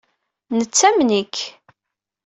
Nettamen-ik. 0.57 1.35